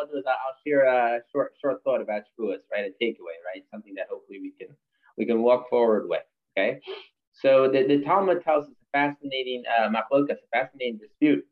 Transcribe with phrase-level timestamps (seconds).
[0.00, 2.86] I'll do is I'll share a short short thought about Shavuos, right?
[2.86, 3.64] A takeaway, right?
[3.70, 4.74] Something that hopefully we can
[5.18, 6.22] we can walk forward with.
[6.56, 6.80] Okay.
[7.32, 11.44] So the, the Talmud tells us a fascinating uh, a fascinating dispute.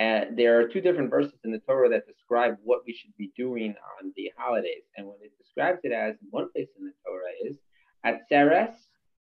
[0.00, 3.30] Uh, there are two different verses in the Torah that describe what we should be
[3.36, 4.84] doing on the holidays.
[4.96, 7.58] And what it describes it as, in one place in the Torah, is
[8.06, 8.74] Atzeres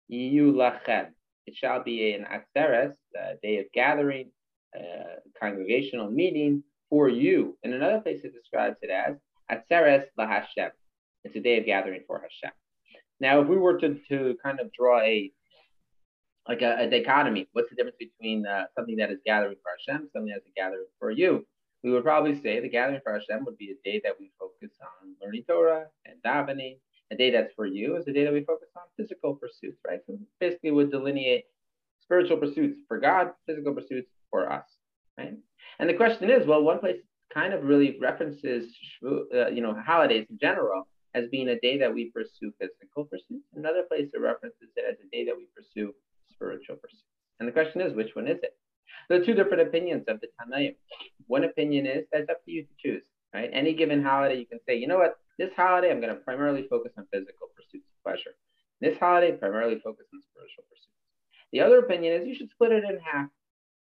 [0.10, 1.08] Yiyu Lachem.
[1.46, 4.32] It shall be an Atzeres, a day of gathering,
[4.74, 7.58] uh, congregational meeting for you.
[7.64, 9.16] In another place, it describes it as
[9.52, 10.70] Atzeres LaHashem.
[11.24, 12.54] It's a day of gathering for Hashem.
[13.20, 15.32] Now, if we were to, to kind of draw a
[16.48, 17.48] like a, a dichotomy.
[17.54, 20.86] What's the difference between uh, something that is gathering for Hashem, something that's a gathering
[21.00, 21.46] for you?
[21.84, 24.76] We would probably say the gathering for Hashem would be a day that we focus
[24.82, 26.78] on learning Torah and davening.
[27.12, 30.00] A day that's for you is a day that we focus on physical pursuits, right?
[30.08, 31.46] So basically, would delineate
[32.02, 34.66] spiritual pursuits for God, physical pursuits for us,
[35.18, 35.34] right?
[35.80, 36.98] And the question is, well, one place
[37.34, 38.72] kind of really references,
[39.06, 43.46] uh, you know, holidays in general as being a day that we pursue physical pursuits.
[43.56, 45.94] Another place it references it as a day that we pursue
[46.30, 47.04] spiritual pursuits.
[47.40, 48.56] And the question is, which one is it?
[49.10, 50.76] There are two different opinions of the Tanaim.
[51.28, 53.50] One opinion is that's up to you to choose, right?
[53.52, 56.68] Any given holiday, you can say, you know what, this holiday, I'm going to primarily
[56.70, 58.36] focus on physical pursuits of pleasure.
[58.80, 60.88] This holiday, primarily focus on spiritual pursuits.
[61.52, 63.30] The other opinion is you should split it in half.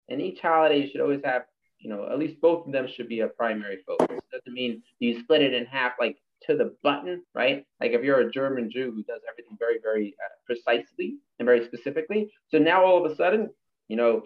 [0.09, 1.43] And each holiday, you should always have,
[1.85, 4.09] you know, at least both of them should be a primary focus.
[4.11, 7.65] It doesn't mean you split it in half like to the button, right?
[7.79, 11.67] Like if you're a German Jew who does everything very, very uh, precisely and very
[11.67, 12.31] specifically.
[12.49, 13.51] So now all of a sudden,
[13.89, 14.23] you know,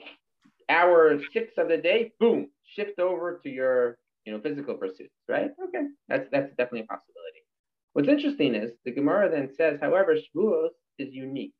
[0.68, 5.50] hour six of the day, boom, shift over to your, you know, physical pursuits, right?
[5.68, 7.42] Okay, that's that's definitely a possibility.
[7.94, 10.70] What's interesting is the Gemara then says, however, Shavuos
[11.00, 11.54] is unique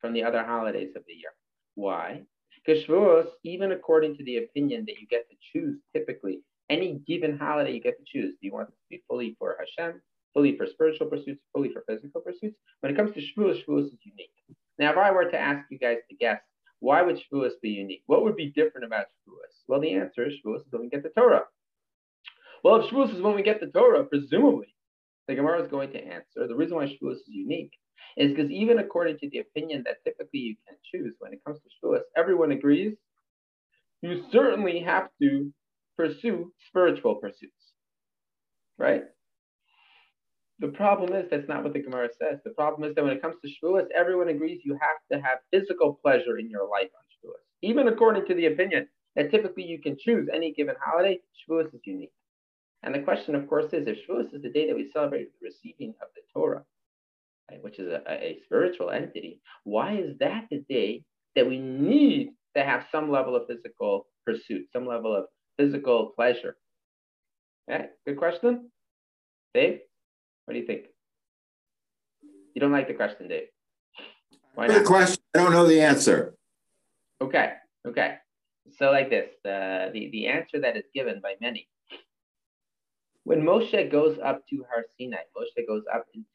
[0.00, 1.30] from the other holidays of the year.
[1.74, 2.22] Why?
[2.64, 7.72] Because even according to the opinion that you get to choose typically any given holiday
[7.72, 8.32] you get to choose.
[8.40, 10.00] Do you want it to be fully for Hashem,
[10.32, 12.56] fully for spiritual pursuits, fully for physical pursuits?
[12.80, 14.30] When it comes to Shavuos, Shavuos is unique.
[14.78, 16.40] Now, if I were to ask you guys to guess,
[16.80, 18.02] why would Shavuos be unique?
[18.06, 19.64] What would be different about Shavuos?
[19.68, 21.44] Well, the answer is Shavuos is when we get the Torah.
[22.64, 24.74] Well, if Shavuos is when we get the Torah, presumably,
[25.28, 27.72] the Gemara is going to answer the reason why Shavuos is unique
[28.16, 31.58] is because even according to the opinion that typically you can choose when it comes
[31.60, 32.96] to Shavuos, everyone agrees
[34.02, 35.52] you certainly have to
[35.96, 37.72] pursue spiritual pursuits,
[38.76, 39.04] right?
[40.58, 42.38] The problem is that's not what the Gemara says.
[42.44, 45.38] The problem is that when it comes to Shavuos, everyone agrees you have to have
[45.50, 47.42] physical pleasure in your life on Shavuos.
[47.62, 51.80] Even according to the opinion that typically you can choose any given holiday, Shavuos is
[51.84, 52.12] unique.
[52.82, 55.46] And the question, of course, is if Shavuos is the day that we celebrate the
[55.46, 56.64] receiving of the Torah,
[57.60, 61.04] which is a, a spiritual entity, why is that the day
[61.36, 65.26] that we need to have some level of physical pursuit, some level of
[65.58, 66.56] physical pleasure?
[67.70, 68.70] Okay, good question.
[69.54, 69.80] Dave,
[70.44, 70.86] what do you think?
[72.54, 73.48] You don't like the question, Dave.
[74.54, 74.84] Why not?
[74.84, 75.22] Question.
[75.34, 76.34] I don't know the answer.
[77.22, 77.52] Okay,
[77.86, 78.16] okay.
[78.78, 81.68] So like this, the, the, the answer that is given by many.
[83.24, 86.26] When Moshe goes up to Har Sinai, Moshe goes up into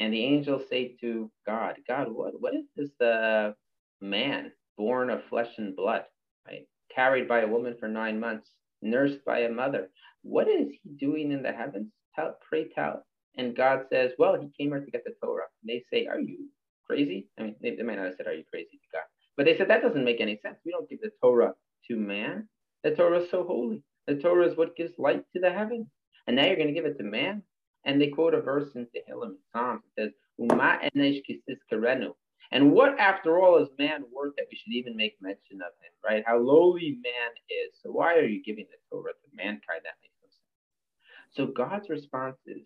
[0.00, 3.52] and the angels say to God, God, what, what is this uh,
[4.00, 6.04] man born of flesh and blood,
[6.46, 6.66] right?
[6.94, 8.50] carried by a woman for nine months,
[8.82, 9.90] nursed by a mother.
[10.22, 11.92] What is he doing in the heavens?
[12.14, 13.04] Tell, pray tell.
[13.36, 15.44] And God says, Well, he came here to get the Torah.
[15.62, 16.48] And they say, Are you
[16.86, 17.28] crazy?
[17.38, 19.04] I mean, they, they might not have said, Are you crazy to God?
[19.36, 20.58] But they said, That doesn't make any sense.
[20.64, 21.54] We don't give the Torah
[21.88, 22.48] to man.
[22.84, 23.82] The Torah is so holy.
[24.06, 25.86] The Torah is what gives light to the heavens.
[26.26, 27.42] And now you're going to give it to man?
[27.88, 29.80] And they quote a verse in Tehillim, Psalms.
[29.96, 32.12] It says, Uma enesh kisis karenu.
[32.52, 35.92] And what, after all, is man worth that we should even make mention of him,
[36.04, 36.22] right?
[36.26, 37.78] How lowly man is.
[37.82, 39.80] So why are you giving the Torah to mankind?
[39.84, 41.32] That makes no sense.
[41.32, 42.62] So God's response is,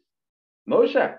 [0.69, 1.17] Moshe,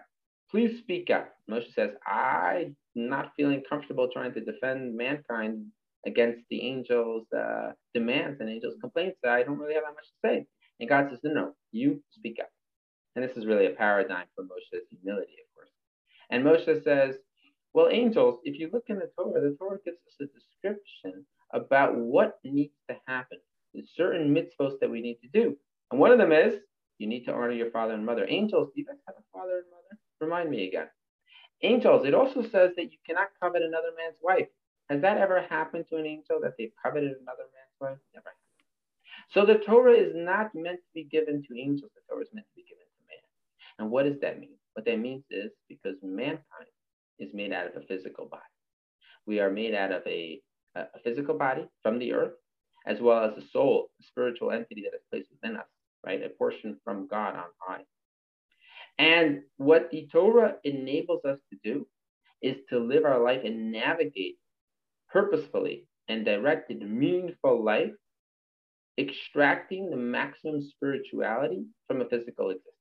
[0.51, 1.29] please speak up.
[1.49, 5.65] Moshe says, I'm not feeling comfortable trying to defend mankind
[6.05, 9.17] against the angels' uh, demands and angels' complaints.
[9.25, 10.45] I don't really have that much to say.
[10.81, 12.49] And God says, no, no, you speak up.
[13.15, 15.69] And this is really a paradigm for Moshe's humility, of course.
[16.30, 17.15] And Moshe says,
[17.74, 21.95] well, angels, if you look in the Torah, the Torah gives us a description about
[21.95, 23.39] what needs to happen.
[23.74, 25.56] There's certain mitzvahs that we need to do.
[25.92, 26.56] And one of them is
[26.98, 28.25] you need to honor your father and mother.
[28.27, 30.00] Angels, do you guys have a father and mother?
[30.19, 30.88] Remind me again.
[31.62, 34.48] Angels, it also says that you cannot covet another man's wife.
[34.89, 37.98] Has that ever happened to an angel that they've coveted another man's wife?
[38.13, 38.33] Never.
[39.31, 41.92] So the Torah is not meant to be given to angels.
[41.95, 42.82] The Torah is meant to be given.
[43.79, 44.57] And what does that mean?
[44.73, 46.69] What that means is because mankind
[47.19, 48.41] is made out of a physical body.
[49.25, 50.41] We are made out of a,
[50.75, 52.33] a physical body from the earth,
[52.85, 55.67] as well as a soul, a spiritual entity that is placed within us.
[56.05, 56.23] right?
[56.23, 57.83] A portion from God on high.
[58.97, 61.87] And what the Torah enables us to do
[62.41, 64.37] is to live our life and navigate
[65.09, 67.91] purposefully and directed, meaningful life,
[68.99, 72.75] extracting the maximum spirituality from a physical existence.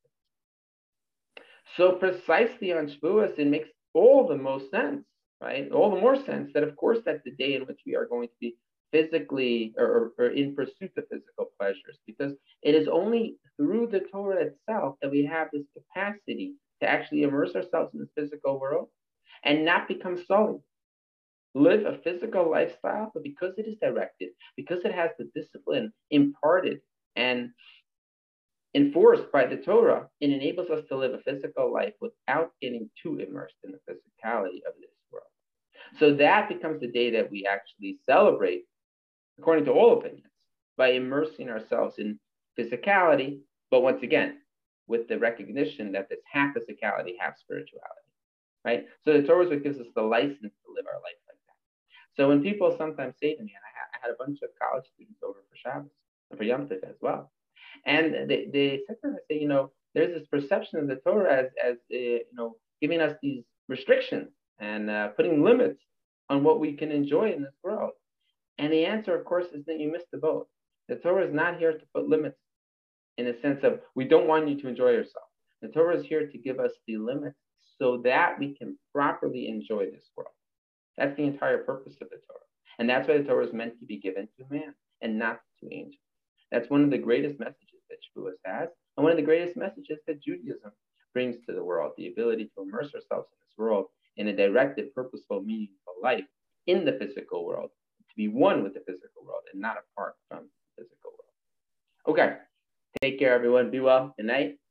[1.77, 5.05] So precisely on Shavuos, it makes all the most sense,
[5.41, 5.71] right?
[5.71, 8.29] All the more sense that, of course, that's the day in which we are going
[8.29, 8.57] to be
[8.93, 14.45] physically or, or, in pursuit of physical pleasures, because it is only through the Torah
[14.45, 18.89] itself that we have this capacity to actually immerse ourselves in the physical world
[19.45, 20.61] and not become sullied.
[21.55, 26.81] Live a physical lifestyle, but because it is directed, because it has the discipline imparted
[29.03, 33.19] enforced by the Torah, it enables us to live a physical life without getting too
[33.19, 35.27] immersed in the physicality of this world.
[35.99, 38.63] So that becomes the day that we actually celebrate,
[39.41, 40.31] according to all opinions,
[40.77, 42.19] by immersing ourselves in
[42.57, 43.41] physicality,
[43.73, 44.39] but once again,
[44.87, 48.13] with the recognition that it's half physicality, half spirituality,
[48.65, 48.87] right?
[49.05, 52.17] So the Torah is what gives us the license to live our life like that.
[52.17, 54.85] So when people sometimes say to me, and I, I had a bunch of college
[54.95, 55.91] students over for Shabbos
[56.31, 57.33] and for Yom Tov as well,
[57.87, 61.77] and they, they sometimes say, you know, there's this perception of the Torah as, as
[61.93, 64.29] uh, you know, giving us these restrictions
[64.59, 65.81] and uh, putting limits
[66.31, 67.91] on what we can enjoy in this world.
[68.59, 70.49] And the answer, of course, is that you missed the boat.
[70.89, 72.39] The Torah is not here to put limits
[73.19, 75.27] in the sense of we don't want you to enjoy yourself.
[75.61, 77.37] The Torah is here to give us the limits
[77.79, 80.31] so that we can properly enjoy this world.
[80.97, 82.41] That's the entire purpose of the Torah.
[82.79, 85.73] And that's why the Torah is meant to be given to man and not to
[85.73, 85.97] angels.
[86.53, 89.99] That's one of the greatest messages that Shavuos has, and one of the greatest messages
[90.07, 90.71] that Judaism
[91.15, 93.87] brings to the world the ability to immerse ourselves in this world
[94.19, 96.25] in a directed, purposeful, meaningful life
[96.67, 97.71] in the physical world,
[98.09, 100.45] to be one with the physical world and not apart from
[100.77, 101.33] the physical world.
[102.09, 102.37] Okay.
[103.01, 103.71] Take care, everyone.
[103.71, 104.15] Be well.
[104.19, 104.57] Good night.